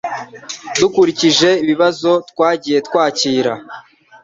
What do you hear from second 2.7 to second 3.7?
twakira,